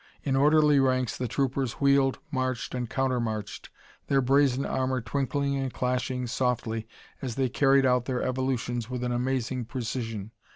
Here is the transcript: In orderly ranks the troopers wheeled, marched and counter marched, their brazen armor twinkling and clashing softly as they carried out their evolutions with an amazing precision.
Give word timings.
In 0.23 0.35
orderly 0.35 0.79
ranks 0.79 1.15
the 1.15 1.27
troopers 1.27 1.73
wheeled, 1.73 2.17
marched 2.31 2.73
and 2.73 2.89
counter 2.89 3.19
marched, 3.19 3.69
their 4.07 4.19
brazen 4.19 4.65
armor 4.65 4.99
twinkling 4.99 5.55
and 5.57 5.71
clashing 5.71 6.25
softly 6.25 6.87
as 7.21 7.35
they 7.35 7.49
carried 7.49 7.85
out 7.85 8.05
their 8.05 8.23
evolutions 8.23 8.89
with 8.89 9.03
an 9.03 9.11
amazing 9.11 9.63
precision. 9.65 10.31